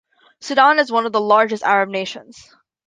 Sudan 0.39 0.79
is 0.79 0.91
one 0.91 1.05
of 1.05 1.11
the 1.11 1.21
largest 1.21 1.61
Arab 1.61 1.89
nations. 1.89 2.51